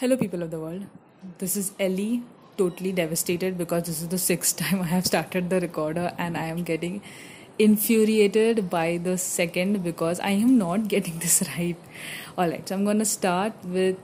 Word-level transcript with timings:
Hello, 0.00 0.14
people 0.14 0.42
of 0.42 0.50
the 0.50 0.60
world. 0.60 0.82
This 1.38 1.56
is 1.56 1.72
Ellie, 1.80 2.22
totally 2.58 2.92
devastated 2.92 3.56
because 3.56 3.84
this 3.84 4.02
is 4.02 4.08
the 4.08 4.18
sixth 4.18 4.58
time 4.62 4.82
I 4.82 4.88
have 4.88 5.06
started 5.06 5.48
the 5.48 5.58
recorder 5.58 6.12
and 6.18 6.36
I 6.36 6.48
am 6.48 6.64
getting 6.64 7.00
infuriated 7.58 8.68
by 8.68 8.98
the 8.98 9.16
second 9.16 9.82
because 9.82 10.20
I 10.20 10.32
am 10.32 10.58
not 10.58 10.88
getting 10.94 11.18
this 11.20 11.42
right. 11.56 11.76
Alright, 12.36 12.68
so 12.68 12.74
I'm 12.74 12.98
to 12.98 13.06
start 13.06 13.54
with 13.64 13.96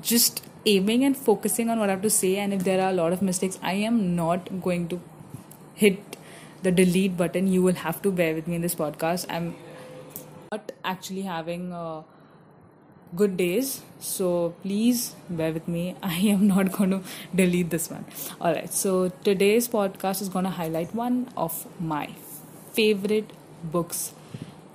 just 0.00 0.44
aiming 0.66 1.02
and 1.02 1.16
focusing 1.16 1.68
on 1.68 1.80
what 1.80 1.88
I 1.88 1.94
have 1.94 2.02
to 2.02 2.08
say. 2.10 2.36
And 2.36 2.54
if 2.54 2.62
there 2.62 2.80
are 2.80 2.90
a 2.90 2.94
lot 2.94 3.12
of 3.12 3.22
mistakes, 3.22 3.58
I 3.60 3.72
am 3.72 4.14
not 4.14 4.62
going 4.62 4.86
to 4.90 5.00
hit 5.74 6.16
the 6.62 6.70
delete 6.70 7.16
button. 7.16 7.48
You 7.48 7.64
will 7.64 7.82
have 7.86 8.00
to 8.02 8.12
bear 8.12 8.36
with 8.36 8.46
me 8.46 8.54
in 8.54 8.62
this 8.62 8.76
podcast. 8.76 9.26
I'm 9.28 9.56
not 10.52 10.70
actually 10.84 11.22
having. 11.22 11.72
Uh, 11.72 12.02
good 13.14 13.36
days. 13.36 13.82
So 14.00 14.54
please 14.62 15.14
bear 15.28 15.52
with 15.52 15.68
me. 15.68 15.96
I 16.02 16.14
am 16.14 16.46
not 16.48 16.72
going 16.72 16.90
to 16.90 17.02
delete 17.34 17.70
this 17.70 17.90
one. 17.90 18.04
All 18.40 18.52
right. 18.52 18.72
So 18.72 19.10
today's 19.24 19.68
podcast 19.68 20.22
is 20.22 20.28
going 20.28 20.44
to 20.44 20.50
highlight 20.50 20.94
one 20.94 21.28
of 21.36 21.66
my 21.80 22.10
favorite 22.72 23.30
books. 23.62 24.12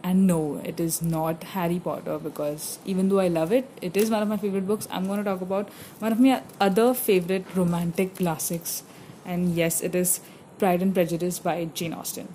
And 0.03 0.25
no 0.25 0.61
it 0.63 0.79
is 0.79 1.01
not 1.01 1.43
harry 1.43 1.79
potter 1.79 2.17
because 2.17 2.79
even 2.85 3.09
though 3.09 3.19
i 3.19 3.27
love 3.27 3.51
it 3.51 3.67
it 3.81 3.97
is 3.97 4.09
one 4.09 4.21
of 4.21 4.29
my 4.29 4.37
favorite 4.37 4.65
books. 4.65 4.87
I'm 4.89 5.05
going 5.05 5.17
to 5.17 5.23
talk 5.23 5.41
about 5.41 5.69
one 5.99 6.13
of 6.13 6.19
my 6.19 6.41
other 6.61 6.93
favorite 6.93 7.45
romantic 7.55 8.15
classics. 8.15 8.83
And 9.25 9.53
yes 9.55 9.81
it 9.81 9.95
is 9.95 10.21
pride 10.59 10.81
and 10.81 10.93
prejudice 10.93 11.39
by 11.39 11.65
jane 11.65 11.93
austen. 11.93 12.29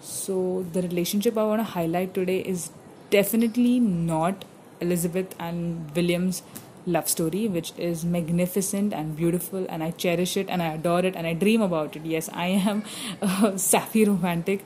So 0.00 0.66
the 0.72 0.82
relationship 0.82 1.36
i 1.36 1.42
want 1.42 1.58
to 1.60 1.64
highlight 1.64 2.14
today 2.14 2.38
is 2.42 2.70
definitely 3.10 3.80
not 3.80 4.44
Elizabeth 4.80 5.34
and 5.38 5.94
William's 5.94 6.42
love 6.86 7.08
story, 7.08 7.48
which 7.48 7.72
is 7.76 8.04
magnificent 8.04 8.92
and 8.92 9.16
beautiful, 9.16 9.66
and 9.68 9.82
I 9.82 9.90
cherish 9.90 10.36
it 10.36 10.48
and 10.48 10.62
I 10.62 10.74
adore 10.74 11.04
it 11.04 11.16
and 11.16 11.26
I 11.26 11.34
dream 11.34 11.62
about 11.62 11.96
it. 11.96 12.04
Yes, 12.04 12.30
I 12.32 12.46
am 12.46 12.84
a 13.20 13.58
sappy 13.70 14.04
romantic 14.04 14.64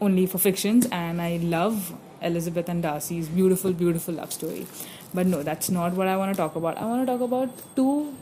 only 0.00 0.26
for 0.26 0.38
fictions, 0.38 0.86
and 0.92 1.20
I 1.20 1.38
love 1.38 1.94
Elizabeth 2.22 2.68
and 2.68 2.82
Darcy's 2.82 3.28
beautiful, 3.28 3.72
beautiful 3.72 4.14
love 4.14 4.32
story. 4.32 4.66
But 5.12 5.26
no, 5.26 5.42
that's 5.42 5.70
not 5.70 5.94
what 5.94 6.06
I 6.06 6.16
want 6.16 6.32
to 6.32 6.36
talk 6.36 6.54
about. 6.54 6.78
I 6.78 6.84
want 6.84 7.06
to 7.06 7.12
talk 7.12 7.20
about 7.20 7.50
two 7.74 8.14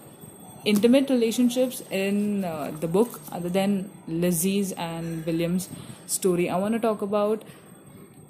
intimate 0.64 1.10
relationships 1.10 1.82
in 1.90 2.44
uh, 2.44 2.72
the 2.80 2.88
book 2.88 3.20
other 3.30 3.48
than 3.48 3.90
Lizzy's 4.08 4.72
and 4.72 5.24
William's 5.26 5.68
story. 6.06 6.48
I 6.48 6.56
want 6.56 6.74
to 6.74 6.80
talk 6.80 7.02
about 7.02 7.42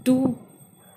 two 0.04 0.38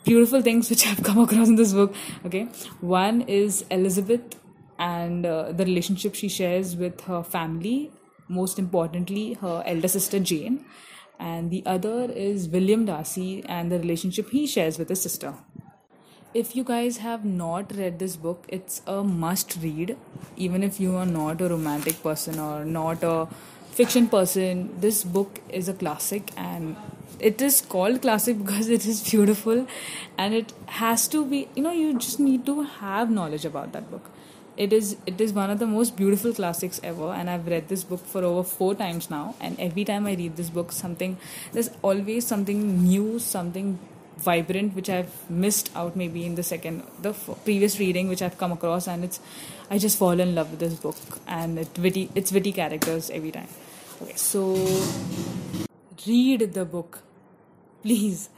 beautiful 0.04 0.42
things 0.42 0.70
which 0.70 0.86
I've 0.88 1.04
come 1.04 1.20
across 1.20 1.48
in 1.48 1.56
this 1.56 1.74
book. 1.74 1.94
Okay, 2.26 2.44
one 2.82 3.22
is 3.22 3.66
Elizabeth 3.70 4.36
and 4.78 5.26
uh, 5.26 5.52
the 5.52 5.66
relationship 5.66 6.16
she 6.16 6.30
shares 6.30 6.76
with 6.76 7.02
her 7.02 7.24
family, 7.24 7.92
most 8.28 8.60
importantly, 8.60 9.34
her 9.34 9.64
elder 9.66 9.88
sister 9.88 10.20
Jane, 10.20 10.66
and 11.20 11.52
the 11.52 11.64
other 11.66 12.12
is 12.12 12.48
William 12.48 12.86
Darcy 12.86 13.44
and 13.46 13.72
the 13.72 13.80
relationship 13.80 14.30
he 14.30 14.48
shares 14.48 14.80
with 14.80 14.90
his 14.90 15.02
sister. 15.02 15.34
If 16.32 16.56
you 16.56 16.64
guys 16.64 16.98
have 16.98 17.26
not 17.26 17.76
read 17.76 17.98
this 17.98 18.16
book, 18.16 18.46
it's 18.48 18.84
a 18.86 19.04
must 19.04 19.58
read, 19.62 19.98
even 20.38 20.64
if 20.64 20.80
you 20.80 20.96
are 20.96 21.06
not 21.06 21.42
a 21.42 21.50
romantic 21.50 22.02
person 22.04 22.40
or 22.40 22.64
not 22.64 23.04
a 23.04 23.28
fiction 23.80 24.08
person. 24.14 24.64
This 24.82 25.04
book 25.06 25.40
is 25.58 25.70
a 25.70 25.74
classic 25.74 26.32
and 26.36 26.76
it 27.20 27.42
is 27.42 27.62
called 27.74 28.02
classic 28.02 28.38
because 28.46 28.70
it 28.78 28.86
is 28.86 29.02
beautiful 29.10 29.66
and 30.18 30.34
it 30.34 30.54
has 30.80 31.08
to 31.16 31.26
be 31.34 31.48
you 31.56 31.64
know 31.64 31.76
you 31.82 31.94
just 32.08 32.20
need 32.20 32.46
to 32.46 32.64
have 32.80 33.12
knowledge 33.20 33.46
about 33.50 33.72
that 33.78 33.92
book 33.92 34.10
it 34.66 34.74
is 34.78 34.96
it 35.12 35.22
is 35.26 35.34
one 35.34 35.54
of 35.54 35.60
the 35.60 35.68
most 35.74 35.96
beautiful 36.02 36.34
classics 36.40 36.80
ever 36.92 37.10
and 37.18 37.34
i've 37.34 37.48
read 37.54 37.68
this 37.74 37.84
book 37.92 38.06
for 38.14 38.24
over 38.30 38.44
four 38.52 38.74
times 38.82 39.10
now 39.14 39.36
and 39.40 39.60
every 39.68 39.86
time 39.90 40.10
i 40.12 40.16
read 40.22 40.36
this 40.42 40.50
book 40.58 40.72
something 40.80 41.18
there's 41.54 41.70
always 41.82 42.28
something 42.34 42.64
new 42.84 43.20
something 43.28 43.78
vibrant 44.28 44.76
which 44.82 44.90
i've 44.98 45.16
missed 45.46 45.72
out 45.76 45.96
maybe 46.04 46.26
in 46.26 46.36
the 46.42 46.48
second 46.52 46.84
the 47.08 47.14
previous 47.48 47.80
reading 47.80 48.14
which 48.14 48.22
i've 48.28 48.38
come 48.44 48.58
across 48.58 48.88
and 48.88 49.10
it's 49.10 49.20
i 49.70 49.78
just 49.88 49.98
fall 50.04 50.26
in 50.28 50.36
love 50.36 50.52
with 50.52 50.60
this 50.68 50.78
book 50.88 51.20
and 51.40 51.66
it 51.66 51.84
witty 51.88 52.10
it's 52.16 52.38
witty 52.40 52.56
characters 52.62 53.10
every 53.22 53.32
time 53.40 53.48
so 54.16 54.56
read 56.08 56.54
the 56.54 56.66
book 56.66 57.04
please. 57.82 58.30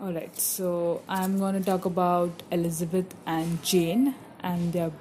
Alright, 0.00 0.38
so 0.38 1.02
I'm 1.08 1.38
going 1.38 1.54
to 1.54 1.64
talk 1.64 1.84
about 1.86 2.42
Elizabeth 2.50 3.14
and 3.26 3.62
Jane 3.62 4.14
and 4.40 4.72
their 4.72 4.92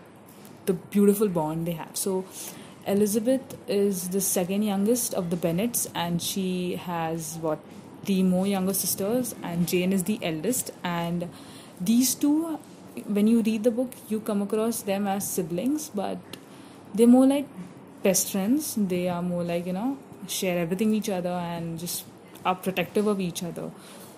the 0.66 0.74
beautiful 0.74 1.28
bond 1.28 1.68
they 1.68 1.74
have. 1.74 1.96
So 1.96 2.25
Elizabeth 2.88 3.58
is 3.68 4.09
the 4.09 4.22
second 4.22 4.64
youngest 4.64 5.14
of 5.14 5.30
the 5.30 5.36
Bennets 5.36 5.88
and 5.94 6.22
she 6.22 6.75
has 6.75 7.38
what 7.42 7.59
three 8.06 8.24
more 8.24 8.48
younger 8.48 8.74
sisters 8.74 9.36
and 9.44 9.68
Jane 9.68 9.92
is 9.92 10.04
the 10.04 10.20
eldest 10.22 10.72
and 10.84 11.30
these 11.81 12.16
two 12.16 12.59
when 13.06 13.28
you 13.28 13.42
read 13.42 13.64
the 13.64 13.72
book 13.72 13.92
you 14.08 14.20
come 14.20 14.42
across 14.42 14.84
them 14.84 15.08
as 15.08 15.28
siblings 15.28 15.90
but 15.90 16.20
they're 16.94 17.08
more 17.08 17.25
like 17.25 17.48
best 18.04 18.31
friends 18.31 18.75
they 18.78 19.09
are 19.09 19.22
more 19.22 19.44
like 19.44 19.66
you 19.66 19.74
know 19.74 19.98
share 20.30 20.59
everything 20.59 20.90
with 20.90 20.97
each 20.97 21.09
other 21.09 21.30
and 21.30 21.80
just 21.80 22.06
are 22.46 22.56
protective 22.56 23.08
of 23.08 23.19
each 23.19 23.44
other. 23.44 23.72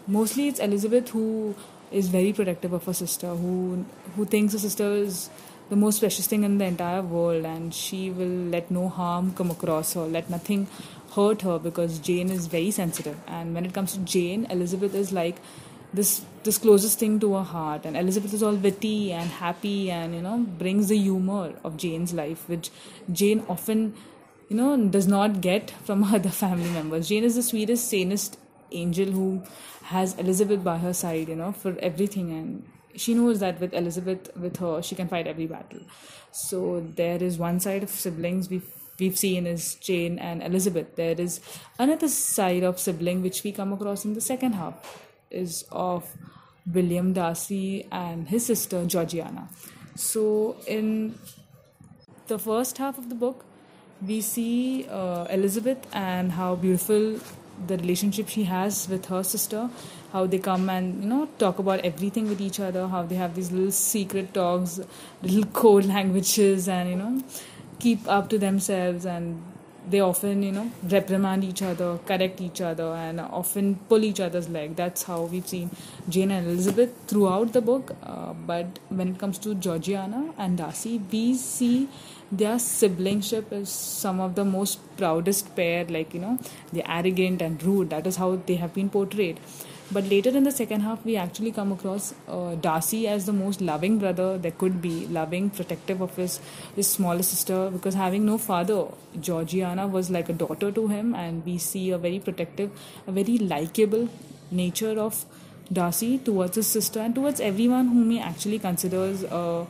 Mostly 0.08 0.48
it's 0.48 0.60
Elizabeth 0.60 1.10
who 1.10 1.56
is 1.92 2.08
very 2.10 2.34
protective 2.34 2.74
of 2.74 2.86
her 2.86 2.94
sister, 2.94 3.36
who 3.36 3.86
who 4.16 4.26
thinks 4.26 4.54
her 4.54 4.60
sister 4.60 4.92
is 4.94 5.30
the 5.70 5.76
most 5.76 6.00
precious 6.00 6.28
thing 6.28 6.44
in 6.44 6.58
the 6.58 6.66
entire 6.66 7.02
world, 7.02 7.46
and 7.46 7.74
she 7.74 8.10
will 8.10 8.38
let 8.56 8.72
no 8.72 8.88
harm 8.88 9.34
come 9.34 9.52
across 9.52 9.94
her, 9.94 10.06
let 10.06 10.30
nothing 10.30 10.68
hurt 11.16 11.42
her 11.42 11.60
because 11.60 12.00
Jane 12.00 12.30
is 12.30 12.48
very 12.48 12.72
sensitive. 12.72 13.18
And 13.28 13.54
when 13.54 13.66
it 13.66 13.74
comes 13.74 13.94
to 13.94 14.00
Jane, 14.00 14.46
Elizabeth 14.50 14.96
is 14.96 15.12
like 15.12 15.38
this 15.94 16.22
this 16.44 16.58
closest 16.58 17.00
thing 17.00 17.20
to 17.20 17.34
her 17.34 17.44
heart 17.44 17.86
and 17.86 17.96
elizabeth 17.96 18.34
is 18.34 18.44
all 18.44 18.56
witty 18.56 19.14
and 19.14 19.30
happy 19.30 19.90
and 19.90 20.14
you 20.14 20.22
know 20.22 20.38
brings 20.38 20.90
the 20.90 20.98
humor 20.98 21.54
of 21.64 21.78
jane's 21.78 22.14
life 22.14 22.48
which 22.50 22.70
jane 23.12 23.44
often 23.48 23.94
you 24.50 24.56
know 24.56 24.88
does 24.88 25.08
not 25.08 25.42
get 25.42 25.72
from 25.72 26.04
other 26.16 26.30
family 26.30 26.70
members. 26.70 27.10
Jane 27.10 27.24
is 27.24 27.36
the 27.36 27.44
sweetest 27.44 27.90
sanest 27.90 28.38
angel 28.72 29.12
who 29.12 29.44
has 29.84 30.14
elizabeth 30.16 30.64
by 30.64 30.78
her 30.78 30.94
side 30.94 31.30
you 31.30 31.36
know 31.36 31.52
for 31.52 31.78
everything. 31.80 32.32
And 32.32 32.68
she 32.96 33.14
knows 33.14 33.40
that 33.40 33.60
with 33.60 33.74
elizabeth 33.74 34.36
with 34.36 34.58
her 34.58 34.82
she 34.82 34.96
can 34.96 35.08
fight 35.08 35.28
every 35.28 35.48
battle. 35.48 35.82
So 36.32 36.86
there 36.96 37.22
is 37.22 37.38
one 37.38 37.60
side 37.60 37.84
of 37.84 37.90
siblings 37.90 38.50
we've 38.50 38.74
we've 39.00 39.18
seen 39.18 39.46
is 39.46 39.76
jane 39.76 40.18
and 40.20 40.42
elizabeth. 40.44 40.96
There 40.96 41.20
is 41.20 41.40
another 41.78 42.08
side 42.08 42.64
of 42.64 42.80
sibling 42.80 43.22
which 43.22 43.44
we 43.44 43.52
come 43.52 43.74
across 43.74 44.06
in 44.06 44.14
the 44.14 44.22
second 44.22 44.54
half 44.54 45.04
is 45.30 45.66
of 45.72 46.16
william 46.74 47.12
darcy 47.14 47.86
and 47.92 48.28
his 48.30 48.46
sister 48.46 48.86
georgiana. 48.86 49.50
So 49.96 50.58
in 50.68 51.18
the 52.28 52.40
first 52.40 52.78
half 52.78 52.98
of 52.98 53.10
the 53.10 53.16
book 53.16 53.46
we 54.06 54.22
see 54.22 54.88
uh, 54.90 55.26
Elizabeth 55.30 55.80
and 55.94 56.32
how 56.32 56.56
beautiful 56.56 57.20
the 57.66 57.78
relationship 57.78 58.30
she 58.30 58.44
has 58.44 58.88
with 58.88 59.08
her 59.08 59.24
sister 59.24 59.70
how 60.14 60.26
they 60.28 60.38
come 60.38 60.70
and 60.70 61.04
you 61.04 61.10
know 61.10 61.28
talk 61.40 61.58
about 61.60 61.80
everything 61.80 62.30
with 62.30 62.40
each 62.40 62.60
other 62.60 62.88
how 62.88 63.02
they 63.02 63.16
have 63.16 63.34
these 63.34 63.52
little 63.52 63.72
secret 63.72 64.32
talks 64.34 64.80
little 65.24 65.46
code 65.62 65.86
languages 65.86 66.68
and 66.70 66.90
you 66.90 66.96
know 66.96 67.24
keep 67.80 68.08
up 68.08 68.30
to 68.30 68.38
themselves 68.38 69.06
and 69.06 69.42
they 69.90 70.00
often 70.00 70.44
you 70.44 70.52
know 70.52 70.70
reprimand 70.84 71.44
each 71.44 71.62
other 71.62 71.98
correct 72.06 72.42
each 72.42 72.62
other 72.62 72.88
and 73.06 73.20
often 73.20 73.76
pull 73.90 74.04
each 74.04 74.20
other's 74.20 74.50
leg. 74.50 74.76
That's 74.76 75.04
how 75.04 75.22
we've 75.24 75.48
seen 75.48 75.70
jane 76.10 76.32
and 76.32 76.48
elizabeth 76.48 76.92
throughout 77.08 77.54
the 77.54 77.62
book. 77.62 77.96
Uh, 78.04 78.34
but 78.34 78.80
when 78.90 79.10
it 79.10 79.18
comes 79.18 79.38
to 79.40 79.56
georgiana 79.56 80.34
and 80.38 80.58
darcy 80.58 81.02
we 81.12 81.34
see 81.36 81.88
their 82.32 82.58
siblingship 82.60 83.54
is 83.54 83.70
some 83.70 84.20
of 84.20 84.36
the 84.36 84.44
most 84.44 84.80
proudest 84.98 85.56
pair 85.56 85.86
like 85.86 86.14
you 86.14 86.20
know 86.20 86.38
they're 86.74 86.84
arrogant 86.88 87.42
and 87.42 87.64
rude. 87.64 87.90
That 87.90 88.06
is 88.08 88.18
how 88.18 88.36
they 88.46 88.56
have 88.56 88.74
been 88.74 88.90
portrayed 88.90 89.40
but 89.90 90.04
later 90.06 90.30
in 90.30 90.44
the 90.44 90.52
second 90.52 90.82
half 90.82 91.04
we 91.06 91.16
actually 91.16 91.52
come 91.52 91.72
across 91.72 92.14
uh, 92.28 92.56
darcy 92.56 93.08
as 93.08 93.26
the 93.26 93.34
most 93.34 93.62
loving 93.62 93.98
brother 94.00 94.38
there 94.38 94.52
could 94.52 94.82
be 94.82 95.08
loving 95.08 95.50
protective 95.50 96.02
of 96.02 96.16
his 96.16 96.40
his 96.76 96.88
smaller 96.88 97.24
sister. 97.24 97.70
Because 97.70 97.94
having 97.94 98.26
no 98.26 98.38
father 98.38 98.88
georgiana 99.20 99.88
was 99.88 100.10
like 100.10 100.30
a 100.30 100.34
daughter 100.34 100.72
to 100.72 100.88
him. 100.88 101.16
And 101.16 101.46
we 101.46 101.58
see 101.58 101.92
a 101.92 101.98
very 101.98 102.20
protective 102.20 102.72
a 103.08 103.12
very 103.12 103.38
likable 103.38 104.10
nature 104.52 105.00
of 105.00 105.26
darcy 105.72 106.18
towards 106.18 106.56
his 106.56 106.68
sister 106.68 107.00
and 107.00 107.16
towards 107.16 107.40
everyone 107.40 107.88
whom 107.88 108.12
he 108.12 108.20
actually 108.20 108.60
considers 108.60 109.24
uh, 109.24 109.66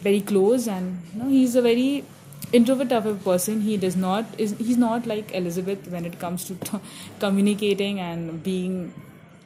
very 0.00 0.22
close. 0.22 0.66
And 0.68 1.02
you 1.12 1.22
know, 1.22 1.28
he's 1.28 1.54
a 1.54 1.62
very 1.62 2.04
introvert 2.52 2.88
type 2.88 3.04
of 3.04 3.22
person. 3.22 3.60
He 3.60 3.76
does 3.76 3.94
not 3.94 4.24
is 4.38 4.56
he's 4.56 4.78
not 4.78 5.06
like 5.06 5.34
elizabeth 5.34 5.86
when 5.88 6.06
it 6.06 6.18
comes 6.18 6.44
to 6.46 6.54
t- 6.54 6.80
communicating 7.20 8.00
and 8.00 8.42
being 8.42 8.92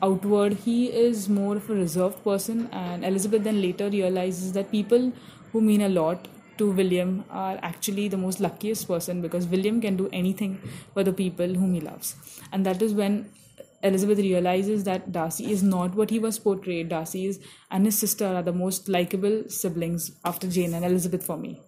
outward 0.03 0.53
he 0.65 0.87
is 0.87 1.29
more 1.29 1.57
of 1.57 1.69
a 1.71 1.75
reserved 1.75 2.23
person 2.25 2.69
and 2.73 3.05
elizabeth 3.05 3.45
then 3.45 3.61
later 3.61 3.89
realizes 3.91 4.53
that 4.53 4.71
people 4.71 5.13
who 5.53 5.61
mean 5.61 5.83
a 5.83 5.89
lot 5.89 6.29
to 6.59 6.71
William 6.71 7.25
are 7.31 7.59
actually 7.63 8.09
the 8.09 8.17
most 8.17 8.41
luckiest 8.41 8.87
person 8.89 9.21
because 9.21 9.47
William 9.47 9.81
can 9.81 9.97
do 9.97 10.09
anything 10.13 10.61
for 10.93 11.03
the 11.03 11.13
people 11.13 11.55
whom 11.55 11.75
he 11.75 11.81
loves. 11.81 12.15
And 12.53 12.65
that 12.67 12.83
is 12.83 12.95
when 12.95 13.31
Elizabeth 13.83 14.19
realizes 14.19 14.85
that 14.85 15.13
Darcy 15.13 15.53
is 15.53 15.63
not 15.63 15.95
what 15.95 16.11
he 16.11 16.19
was 16.19 16.39
portrayed. 16.39 16.89
Darcy 16.89 17.27
is 17.27 17.41
and 17.71 17.85
his 17.85 17.99
sister 17.99 18.27
are 18.27 18.43
the 18.43 18.53
most 18.53 18.89
likable 18.89 19.45
siblings 19.49 20.13
after 20.25 20.49
Jane 20.49 20.75
and 20.75 20.85
Elizabeth 20.85 21.25
for 21.25 21.37
me. 21.37 21.61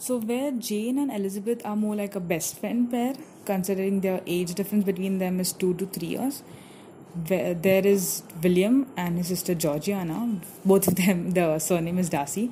So, 0.00 0.18
where 0.18 0.50
Jane 0.50 0.98
and 0.98 1.10
Elizabeth 1.12 1.60
are 1.62 1.76
more 1.76 1.94
like 1.94 2.14
a 2.14 2.20
best 2.20 2.58
friend 2.58 2.90
pair, 2.90 3.14
considering 3.44 4.00
their 4.00 4.22
age 4.26 4.54
difference 4.54 4.84
between 4.84 5.18
them 5.18 5.40
is 5.40 5.52
two 5.52 5.74
to 5.74 5.84
three 5.84 6.08
years, 6.08 6.42
where 7.28 7.52
there 7.52 7.86
is 7.86 8.22
William 8.42 8.86
and 8.96 9.18
his 9.18 9.26
sister 9.26 9.54
Georgiana. 9.54 10.40
Both 10.64 10.88
of 10.88 10.96
them, 10.96 11.32
the 11.32 11.58
surname 11.58 11.98
is 11.98 12.08
Darcy. 12.08 12.50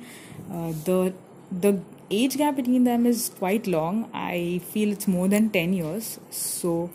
Uh, 0.51 0.73
the 0.85 1.13
the 1.51 1.81
age 2.11 2.37
gap 2.37 2.55
between 2.55 2.83
them 2.83 3.07
is 3.07 3.31
quite 3.39 3.65
long. 3.65 4.11
I 4.13 4.61
feel 4.69 4.91
it's 4.91 5.07
more 5.07 5.27
than 5.27 5.49
ten 5.49 5.73
years. 5.73 6.19
So 6.29 6.91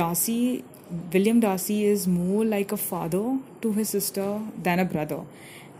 Darcy, 0.00 0.64
William 1.12 1.38
Darcy, 1.38 1.84
is 1.84 2.08
more 2.08 2.44
like 2.44 2.72
a 2.72 2.76
father 2.76 3.38
to 3.62 3.72
his 3.72 3.90
sister 3.90 4.40
than 4.60 4.80
a 4.80 4.84
brother, 4.84 5.22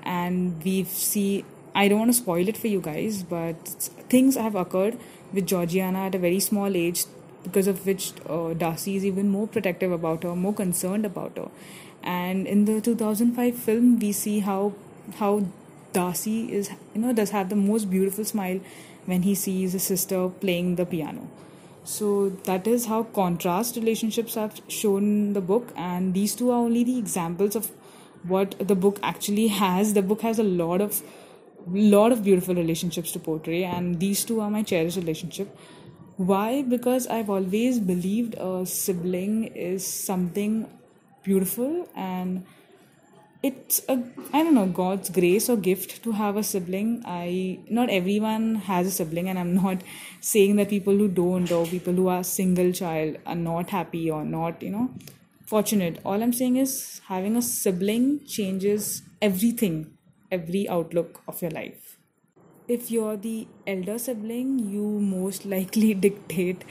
and 0.05 0.62
we 0.62 0.85
see. 0.85 1.44
I 1.76 1.88
don't 1.88 1.99
want 1.99 2.08
to 2.08 2.17
spoil 2.17 2.49
it 2.49 2.56
for 2.56 2.69
you 2.69 2.81
guys, 2.81 3.23
but 3.23 3.69
things 4.08 4.37
have 4.37 4.55
occurred 4.55 4.99
with 5.32 5.46
Georgiana 5.46 6.06
at 6.06 6.14
a 6.14 6.19
very 6.19 6.40
small 6.40 6.75
age 6.75 7.05
because 7.43 7.67
of 7.67 7.84
which 7.84 8.12
uh, 8.28 8.55
Darcy 8.55 8.96
is 8.96 9.05
even 9.05 9.28
more 9.28 9.46
protective 9.46 9.93
about 9.93 10.23
her, 10.23 10.34
more 10.34 10.55
concerned 10.55 11.05
about 11.05 11.37
her. 11.37 11.49
And 12.02 12.46
in 12.46 12.64
the 12.64 12.81
2005 12.81 13.55
film, 13.56 13.99
we 13.99 14.12
see 14.12 14.40
how 14.40 14.73
how 15.19 15.46
Darcy 15.93 16.52
is, 16.52 16.70
you 16.94 17.02
know, 17.02 17.12
does 17.12 17.31
have 17.31 17.50
the 17.50 17.56
most 17.56 17.90
beautiful 17.90 18.25
smile 18.25 18.61
when 19.05 19.22
he 19.22 19.34
sees 19.34 19.72
his 19.72 19.82
sister 19.82 20.29
playing 20.29 20.76
the 20.76 20.87
piano. 20.87 21.29
So 21.84 22.31
that 22.50 22.67
is 22.67 22.87
how 22.87 23.02
contrast 23.19 23.76
relationships 23.76 24.34
have 24.34 24.61
shown 24.69 25.05
in 25.05 25.32
the 25.34 25.44
book, 25.52 25.75
and 25.76 26.14
these 26.14 26.34
two 26.34 26.50
are 26.50 26.58
only 26.70 26.84
the 26.84 26.99
examples 26.99 27.55
of 27.55 27.70
what 28.22 28.56
the 28.72 28.75
book 28.75 28.99
actually 29.02 29.46
has. 29.61 29.94
The 30.00 30.02
book 30.02 30.22
has 30.22 30.38
a 30.38 30.50
lot 30.64 30.81
of 30.81 31.02
lot 31.67 32.13
of 32.13 32.23
beautiful 32.25 32.55
relationships 32.55 33.13
to 33.13 33.19
portray, 33.19 33.65
and 33.65 33.99
these 34.01 34.25
two 34.25 34.41
are 34.41 34.51
my 34.51 34.63
cherished 34.63 34.97
relationship 34.97 35.57
why? 36.17 36.63
Because 36.63 37.07
I've 37.07 37.29
always 37.29 37.79
believed 37.79 38.37
a 38.39 38.65
sibling 38.65 39.45
is 39.49 39.87
something 39.87 40.67
beautiful 41.23 41.89
and 41.95 42.47
it's 43.43 43.83
a 43.87 44.03
I 44.33 44.43
don't 44.43 44.55
know 44.55 44.67
God's 44.67 45.11
grace 45.11 45.51
or 45.51 45.57
gift 45.57 46.03
to 46.05 46.13
have 46.13 46.37
a 46.37 46.43
sibling. 46.43 47.03
I 47.05 47.59
not 47.69 47.91
everyone 47.91 48.55
has 48.55 48.87
a 48.87 48.91
sibling, 48.91 49.29
and 49.29 49.39
I'm 49.39 49.55
not 49.63 49.83
saying 50.21 50.57
that 50.57 50.71
people 50.71 50.97
who 50.97 51.09
don't 51.09 51.53
or 51.53 51.67
people 51.67 51.93
who 51.93 52.09
are 52.09 52.25
single 52.25 52.73
child 52.73 53.19
are 53.27 53.35
not 53.35 53.69
happy 53.71 54.11
or 54.11 54.25
not 54.25 54.63
you 54.63 54.71
know 54.71 54.91
fortunate. 55.47 56.01
All 56.05 56.23
I'm 56.23 56.33
saying 56.33 56.57
is 56.57 57.03
having 57.09 57.37
a 57.37 57.43
sibling 57.43 58.25
changes 58.27 59.03
everything, 59.21 59.95
every 60.31 60.69
outlook 60.69 61.20
of 61.28 61.43
your 61.43 61.50
life 61.50 61.96
if 62.69 62.90
you're 62.90 63.17
the 63.17 63.46
elder 63.67 63.99
sibling, 63.99 64.58
you 64.70 64.82
most 64.82 65.44
likely 65.55 65.94
dictate 65.94 66.64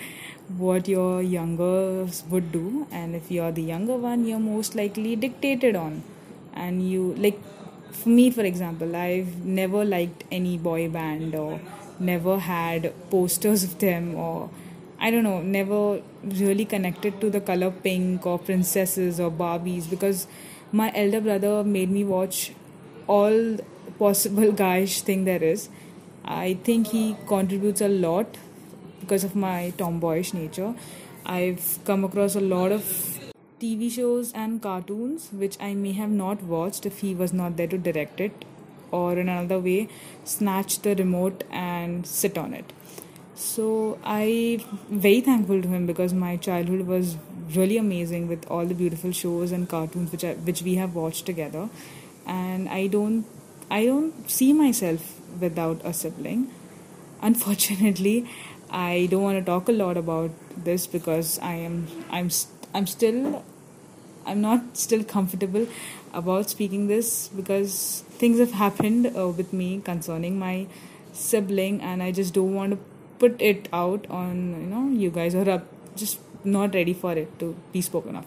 what 0.58 0.88
your 0.88 1.22
younger 1.22 2.06
would 2.30 2.52
do, 2.52 2.88
and 2.92 3.16
if 3.16 3.32
you're 3.32 3.52
the 3.52 3.62
younger 3.62 3.96
one, 3.96 4.26
you're 4.26 4.40
most 4.40 4.76
likely 4.76 5.16
dictated 5.16 5.76
on. 5.76 6.04
And 6.54 6.88
you, 6.88 7.14
like, 7.16 7.40
for 7.92 8.10
me, 8.10 8.30
for 8.30 8.42
example, 8.42 8.96
I've 8.96 9.44
never 9.46 9.84
liked 9.84 10.24
any 10.32 10.58
boy 10.58 10.90
band 10.90 11.34
or 11.36 11.60
never 12.00 12.40
had 12.40 12.94
posters 13.10 13.64
of 13.64 13.80
them 13.80 14.16
or 14.16 14.50
I 15.00 15.12
don't 15.12 15.24
know, 15.24 15.42
never 15.42 16.02
really 16.24 16.66
connected 16.66 17.20
to 17.22 17.30
the 17.30 17.42
color 17.42 17.72
pink 17.72 18.26
or 18.26 18.40
princesses 18.40 19.20
or 19.20 19.30
Barbies 19.32 19.90
because 19.90 20.28
my 20.72 20.92
elder 20.96 21.22
brother 21.22 21.64
made 21.64 21.90
me 21.90 22.04
watch 22.04 22.54
all 23.08 23.58
possible 24.00 24.52
guyish 24.52 25.02
thing 25.02 25.26
there 25.26 25.44
is 25.44 25.70
I 26.26 26.56
think 26.64 26.88
he 26.88 27.16
contributes 27.28 27.82
a 27.82 27.88
lot 27.88 28.38
because 29.00 29.24
of 29.24 29.36
my 29.36 29.74
tomboyish 29.78 30.34
nature. 30.34 30.74
I've 31.26 31.80
come 31.86 32.04
across 32.04 32.36
a 32.36 32.42
lot 32.42 32.72
of 32.72 32.84
TV 33.62 33.92
shows 33.92 34.32
and 34.34 34.62
cartoons 34.62 35.30
which 35.32 35.56
I 35.60 35.76
may 35.76 35.92
have 35.94 36.10
not 36.10 36.42
watched 36.42 36.86
if 36.86 37.00
he 37.00 37.14
was 37.14 37.32
not 37.32 37.58
there 37.58 37.68
to 37.68 37.78
direct 37.78 38.20
it, 38.20 38.46
or 38.92 39.14
in 39.20 39.30
another 39.30 39.60
way, 39.60 39.88
snatch 40.24 40.80
the 40.80 40.96
remote 40.96 41.44
and 41.52 42.08
sit 42.08 42.38
on 42.38 42.54
it. 42.54 42.74
So 43.36 44.00
I'm 44.04 44.62
very 44.90 45.22
thankful 45.22 45.62
to 45.62 45.68
him 45.68 45.86
because 45.86 46.14
my 46.14 46.38
childhood 46.38 46.88
was 46.88 47.18
really 47.54 47.78
amazing 47.78 48.28
with 48.28 48.50
all 48.50 48.66
the 48.66 48.74
beautiful 48.74 49.12
shows 49.12 49.52
and 49.52 49.70
cartoons 49.70 50.12
which 50.12 50.24
I, 50.24 50.34
which 50.34 50.64
we 50.64 50.76
have 50.76 50.96
watched 50.96 51.26
together, 51.26 51.70
and 52.26 52.70
I 52.70 52.88
don't 52.88 53.26
I 53.70 53.86
don't 53.86 54.30
see 54.30 54.54
myself 54.54 55.20
without 55.40 55.82
a 55.84 55.94
sibling. 55.94 56.52
Unfortunately, 57.22 58.30
I 58.70 59.08
don't 59.10 59.24
want 59.24 59.40
to 59.40 59.46
talk 59.46 59.70
a 59.70 59.72
lot 59.72 59.98
about 59.98 60.32
this 60.64 60.88
because 60.88 61.40
I 61.40 61.54
am 61.54 61.88
I'm 62.10 62.30
I'm 62.74 62.88
still 62.88 63.44
I'm 64.26 64.42
not 64.42 64.78
still 64.78 65.04
comfortable 65.04 65.68
about 66.14 66.50
speaking 66.50 66.88
this 66.88 67.28
because 67.28 68.04
things 68.24 68.40
have 68.40 68.54
happened 68.54 69.12
uh, 69.16 69.28
with 69.28 69.54
me 69.54 69.82
concerning 69.84 70.40
my 70.40 70.68
sibling 71.14 71.82
and 71.82 72.02
I 72.02 72.12
just 72.12 72.34
don't 72.34 72.54
want 72.54 72.72
to 72.72 72.80
put 73.20 73.42
it 73.42 73.70
out 73.72 74.06
on 74.10 74.62
you 74.62 74.68
know 74.68 74.90
you 74.90 75.10
guys 75.10 75.36
are 75.36 75.50
up 75.50 75.66
just 75.96 76.20
not 76.46 76.74
ready 76.74 76.94
for 76.94 77.14
it 77.14 77.38
to 77.40 77.56
be 77.72 77.82
spoken 77.82 78.16
of 78.16 78.26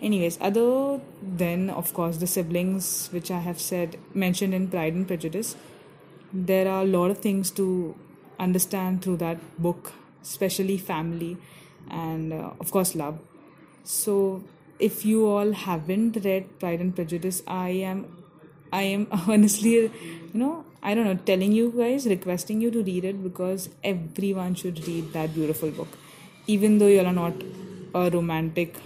anyways 0.00 0.38
other 0.40 1.00
than 1.42 1.70
of 1.70 1.92
course 1.94 2.18
the 2.18 2.26
siblings 2.26 3.08
which 3.12 3.30
i 3.30 3.38
have 3.38 3.60
said 3.60 3.98
mentioned 4.14 4.54
in 4.54 4.68
pride 4.68 4.94
and 4.94 5.06
prejudice 5.06 5.56
there 6.32 6.68
are 6.68 6.82
a 6.82 6.86
lot 6.86 7.10
of 7.10 7.18
things 7.18 7.50
to 7.52 7.94
understand 8.38 9.02
through 9.02 9.16
that 9.18 9.38
book, 9.60 9.92
especially 10.22 10.78
family 10.78 11.36
and, 11.90 12.32
uh, 12.32 12.50
of 12.60 12.70
course, 12.70 12.94
love. 12.94 13.18
So, 13.84 14.44
if 14.78 15.04
you 15.04 15.26
all 15.26 15.52
haven't 15.52 16.24
read 16.24 16.58
Pride 16.60 16.80
and 16.80 16.94
Prejudice, 16.94 17.42
I 17.46 17.70
am, 17.70 18.06
I 18.72 18.82
am 18.82 19.08
honestly, 19.28 19.72
you 19.72 19.90
know, 20.34 20.64
I 20.82 20.94
don't 20.94 21.04
know, 21.04 21.18
telling 21.26 21.52
you 21.52 21.72
guys, 21.76 22.06
requesting 22.06 22.60
you 22.60 22.70
to 22.70 22.82
read 22.82 23.04
it 23.04 23.22
because 23.22 23.70
everyone 23.82 24.54
should 24.54 24.86
read 24.86 25.12
that 25.12 25.34
beautiful 25.34 25.70
book. 25.70 25.88
Even 26.48 26.78
though 26.78 26.88
you're 26.88 27.12
not 27.12 27.34
a 27.94 28.10
romantic 28.10 28.76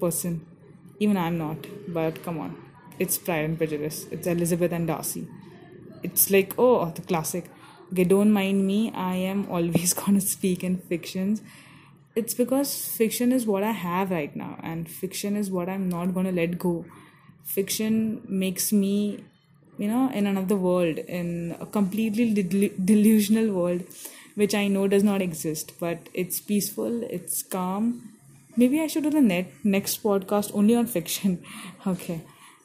person, 0.00 0.44
even 1.00 1.16
I'm 1.16 1.38
not, 1.38 1.58
but 1.88 2.22
come 2.22 2.38
on, 2.38 2.56
it's 2.98 3.16
Pride 3.18 3.44
and 3.46 3.58
Prejudice. 3.58 4.06
It's 4.10 4.26
Elizabeth 4.26 4.72
and 4.72 4.86
Darcy. 4.86 5.26
It's 6.02 6.30
like 6.30 6.54
oh 6.58 6.90
the 6.90 7.02
classic. 7.02 7.50
Okay 7.92 8.04
don't 8.04 8.32
mind 8.32 8.66
me. 8.66 8.92
I 8.94 9.16
am 9.16 9.46
always 9.58 9.94
gonna 9.94 10.20
speak 10.20 10.64
in 10.64 10.78
fictions. 10.78 11.42
It's 12.14 12.34
because 12.34 12.70
fiction 12.96 13.32
is 13.32 13.46
what 13.46 13.62
i 13.62 13.70
have 13.72 14.10
right 14.10 14.34
now 14.36 14.58
and 14.62 14.88
fiction 14.88 15.34
is 15.34 15.50
what 15.50 15.68
i'm 15.74 15.88
not 15.88 16.12
gonna 16.14 16.32
let 16.32 16.58
go. 16.58 16.84
Fiction 17.44 18.22
makes 18.28 18.72
me 18.72 19.24
you 19.78 19.88
know 19.88 20.10
in 20.12 20.26
another 20.26 20.56
world 20.56 20.98
in 20.98 21.56
a 21.60 21.66
completely 21.66 22.26
del- 22.42 22.70
delusional 22.84 23.52
world 23.52 23.82
which 24.34 24.54
i 24.54 24.66
know 24.68 24.86
does 24.88 25.04
not 25.04 25.22
exist 25.22 25.72
but 25.80 26.08
it's 26.14 26.40
peaceful 26.40 27.02
it's 27.04 27.42
calm 27.42 27.86
maybe 28.56 28.80
i 28.80 28.86
should 28.86 29.02
do 29.02 29.10
the 29.10 29.20
net 29.20 29.46
next 29.64 30.02
podcast 30.02 30.50
only 30.54 30.74
on 30.74 30.86
fiction 30.86 31.42
okay 31.86 32.20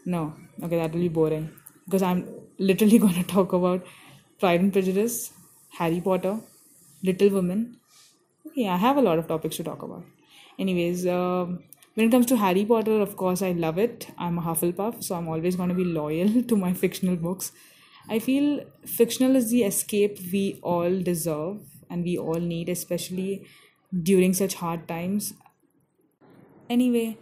no 0.06 0.34
okay 0.64 0.78
that 0.78 0.92
will 0.94 1.08
be 1.08 1.16
boring 1.20 1.50
because 1.86 2.02
i'm 2.02 2.28
literally 2.60 3.00
to 3.20 3.24
talk 3.24 3.54
about 3.54 3.86
Pride 4.40 4.62
and 4.62 4.72
Prejudice, 4.72 5.34
Harry 5.80 6.00
Potter, 6.00 6.40
Little 7.04 7.30
Women. 7.30 7.78
Okay, 8.46 8.68
I 8.68 8.78
have 8.78 8.98
a 8.98 9.02
lot 9.02 9.18
of 9.18 9.28
topics 9.28 9.56
to 9.58 9.64
talk 9.64 9.82
about. 9.82 10.04
Anyways, 10.60 11.08
uh, 11.08 11.46
when 11.96 12.08
it 12.08 12.12
comes 12.12 12.28
to 12.28 12.38
Harry 12.38 12.64
Potter, 12.64 13.02
of 13.02 13.18
course, 13.18 13.42
I 13.42 13.54
love 13.54 13.80
it. 13.80 14.08
I'm 14.18 14.38
a 14.38 14.42
Hufflepuff, 14.42 15.04
so 15.04 15.16
I'm 15.16 15.28
always 15.28 15.56
going 15.56 15.70
to 15.70 15.76
be 15.76 15.86
loyal 15.86 16.44
to 16.48 16.56
my 16.56 16.74
fictional 16.74 17.16
books. 17.16 17.52
I 18.10 18.20
feel 18.20 18.64
fictional 18.86 19.36
is 19.36 19.50
the 19.50 19.64
escape 19.64 20.20
we 20.32 20.60
all 20.62 21.00
deserve 21.02 21.60
and 21.90 22.04
we 22.04 22.18
all 22.18 22.40
need, 22.40 22.70
especially 22.70 23.48
during 24.04 24.34
such 24.34 24.56
hard 24.56 24.88
times. 24.88 25.34
Anyway, 26.70 27.18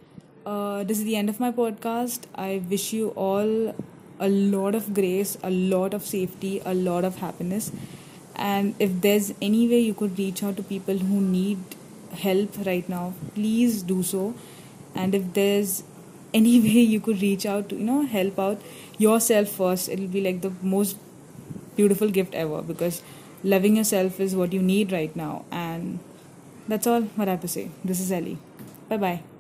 uh, 0.46 0.84
this 0.84 1.00
is 1.00 1.06
the 1.06 1.16
end 1.16 1.30
of 1.30 1.40
my 1.40 1.52
podcast. 1.52 2.22
I 2.36 2.62
wish 2.70 2.94
you 2.94 3.10
all 3.10 3.76
a 4.20 4.30
lot 4.30 4.76
of 4.76 4.94
grace, 4.94 5.38
a 5.44 5.50
lot 5.50 5.94
of 5.94 6.04
safety, 6.04 6.62
a 6.66 6.74
lot 6.74 7.04
of 7.04 7.18
happiness. 7.18 7.72
And 8.36 8.76
if 8.80 9.02
there's 9.02 9.34
any 9.42 9.68
way 9.68 9.80
you 9.80 9.94
could 9.94 10.18
reach 10.18 10.44
out 10.44 10.58
to 10.58 10.64
people 10.64 10.98
who 10.98 11.22
need 11.22 11.60
help 12.12 12.66
right 12.66 12.88
now, 12.88 13.14
please 13.34 13.82
do 13.84 14.04
so. 14.04 14.36
And 14.94 15.16
if 15.16 15.34
there's 15.34 15.84
any 16.34 16.60
way 16.60 16.82
you 16.94 17.00
could 17.00 17.22
reach 17.22 17.46
out 17.46 17.70
to, 17.70 17.76
you 17.76 17.84
know, 17.86 18.06
help 18.06 18.40
out 18.40 18.62
yourself 18.98 19.50
first, 19.50 19.90
it'll 19.90 20.08
be 20.08 20.22
like 20.22 20.42
the 20.42 20.52
most 20.62 20.98
beautiful 21.76 22.10
gift 22.10 22.34
ever 22.34 22.62
because 22.62 23.02
loving 23.44 23.78
yourself 23.78 24.20
is 24.20 24.36
what 24.36 24.54
you 24.54 24.62
need 24.62 24.92
right 24.92 25.16
now. 25.16 25.46
And 25.52 26.00
that's 26.68 26.88
all 26.88 27.02
what 27.02 27.28
i 27.28 27.32
have 27.32 27.42
to 27.42 27.48
say. 27.48 27.70
This 27.84 28.00
is 28.00 28.12
ellie. 28.12 28.38
Bye 28.90 28.98
bye 28.98 29.35